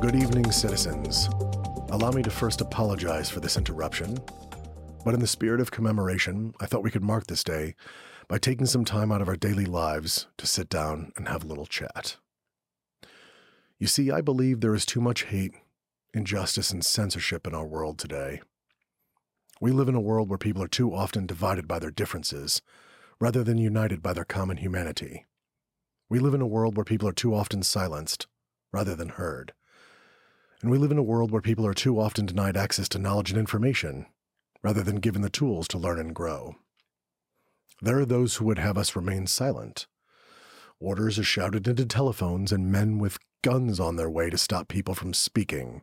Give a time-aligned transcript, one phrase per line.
[0.00, 1.28] Good evening, citizens.
[1.90, 4.16] Allow me to first apologize for this interruption,
[5.04, 7.74] but in the spirit of commemoration, I thought we could mark this day
[8.28, 11.48] by taking some time out of our daily lives to sit down and have a
[11.48, 12.16] little chat.
[13.80, 15.54] You see, I believe there is too much hate,
[16.14, 18.40] injustice, and censorship in our world today.
[19.60, 22.62] We live in a world where people are too often divided by their differences
[23.18, 25.26] rather than united by their common humanity.
[26.08, 28.28] We live in a world where people are too often silenced
[28.72, 29.52] rather than heard.
[30.60, 33.30] And we live in a world where people are too often denied access to knowledge
[33.30, 34.06] and information,
[34.62, 36.56] rather than given the tools to learn and grow.
[37.80, 39.86] There are those who would have us remain silent.
[40.80, 44.94] Orders are shouted into telephones, and men with guns on their way to stop people
[44.94, 45.82] from speaking.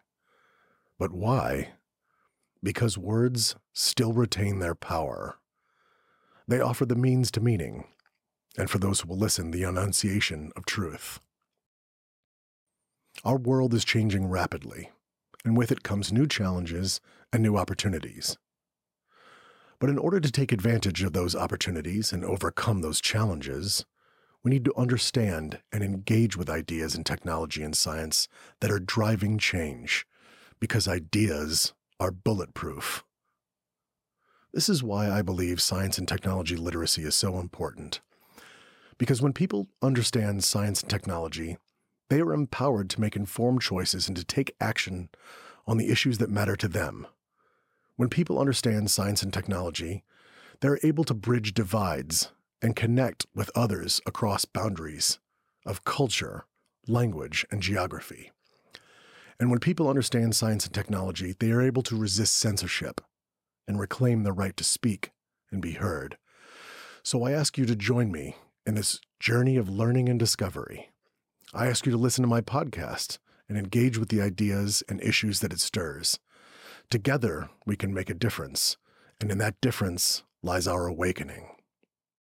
[0.99, 1.73] But why?
[2.61, 5.37] Because words still retain their power.
[6.47, 7.85] They offer the means to meaning,
[8.57, 11.19] and for those who will listen, the enunciation of truth.
[13.25, 14.91] Our world is changing rapidly,
[15.43, 17.01] and with it comes new challenges
[17.33, 18.37] and new opportunities.
[19.79, 23.83] But in order to take advantage of those opportunities and overcome those challenges,
[24.43, 28.27] we need to understand and engage with ideas in technology and science
[28.61, 30.05] that are driving change,
[30.59, 33.03] because ideas are bulletproof.
[34.53, 38.01] This is why I believe science and technology literacy is so important.
[38.99, 41.57] Because when people understand science and technology,
[42.09, 45.09] they are empowered to make informed choices and to take action
[45.67, 47.07] on the issues that matter to them.
[47.95, 50.03] When people understand science and technology,
[50.61, 52.31] they're able to bridge divides
[52.61, 55.19] and connect with others across boundaries
[55.65, 56.45] of culture,
[56.87, 58.31] language, and geography.
[59.39, 63.01] And when people understand science and technology, they are able to resist censorship
[63.67, 65.11] and reclaim the right to speak
[65.51, 66.17] and be heard.
[67.03, 70.89] So I ask you to join me in this journey of learning and discovery.
[71.55, 75.39] I ask you to listen to my podcast and engage with the ideas and issues
[75.39, 76.19] that it stirs.
[76.89, 78.75] Together, we can make a difference,
[79.21, 81.54] and in that difference lies our awakening.